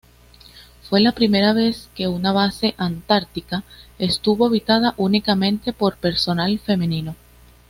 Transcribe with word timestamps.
Fue 0.89 0.99
la 0.99 1.11
primera 1.11 1.53
vez 1.53 1.91
que 1.93 2.07
una 2.07 2.31
base 2.31 2.73
antártica 2.79 3.63
estuvo 3.99 4.47
habitada 4.47 4.95
únicamente 4.97 5.73
por 5.73 5.95
personal 5.95 6.57
femenino. 6.57 7.15